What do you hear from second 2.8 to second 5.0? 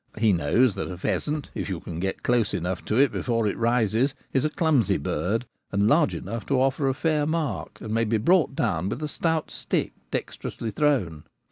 to it before it rises, is a clumsy